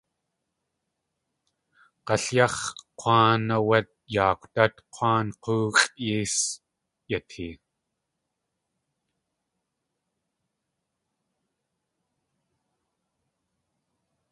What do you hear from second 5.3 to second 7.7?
x̲ooxʼ yéi s yatee.